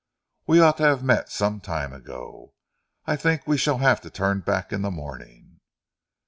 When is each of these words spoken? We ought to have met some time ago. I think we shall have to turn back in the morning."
We 0.47 0.59
ought 0.59 0.77
to 0.77 0.83
have 0.85 1.03
met 1.03 1.29
some 1.29 1.59
time 1.59 1.93
ago. 1.93 2.55
I 3.05 3.15
think 3.15 3.45
we 3.45 3.55
shall 3.55 3.77
have 3.77 4.01
to 4.01 4.09
turn 4.09 4.39
back 4.39 4.73
in 4.73 4.81
the 4.81 4.89
morning." 4.89 5.59